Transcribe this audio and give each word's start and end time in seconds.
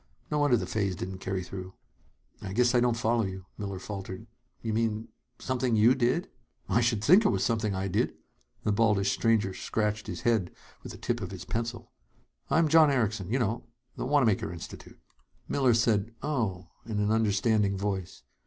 No 0.31 0.39
wonder 0.39 0.57
the 0.57 0.65
phase 0.65 0.95
didn't 0.95 1.19
carry 1.19 1.43
through!" 1.43 1.75
"I 2.41 2.53
guess 2.53 2.73
I 2.73 2.79
don't 2.79 2.97
follow 2.97 3.23
you," 3.23 3.45
Miller 3.55 3.77
faltered. 3.77 4.25
"You 4.63 4.73
mean 4.73 5.09
something 5.37 5.75
you 5.75 5.93
did" 5.93 6.27
"I 6.77 6.81
should 6.81 7.03
think 7.03 7.23
it 7.23 7.29
was 7.29 7.43
something 7.43 7.75
I 7.75 7.87
did!" 7.87 8.15
The 8.63 8.71
baldish 8.71 9.11
stranger 9.11 9.53
scratched 9.53 10.07
his 10.07 10.21
head 10.21 10.49
with 10.81 10.91
the 10.93 10.97
tip 10.97 11.21
of 11.21 11.29
his 11.29 11.45
pencil. 11.45 11.91
"I'm 12.49 12.67
John 12.67 12.89
Erickson 12.89 13.29
you 13.31 13.37
know, 13.37 13.67
the 13.95 14.03
Wanamaker 14.07 14.51
Institute." 14.51 14.99
Miller 15.47 15.75
said: 15.75 16.15
"Oh!" 16.23 16.69
in 16.83 16.99
an 16.99 17.11
understanding 17.11 17.77
voice. 17.77 18.23